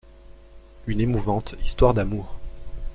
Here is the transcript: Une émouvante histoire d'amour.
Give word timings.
Une 0.87 0.99
émouvante 0.99 1.53
histoire 1.61 1.93
d'amour. 1.93 2.33